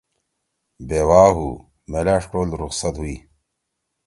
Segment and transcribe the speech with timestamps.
[0.87, 1.49] بیوا ہُو۔
[1.91, 3.15] میلاݜ ٹول رخصت ہوئی۔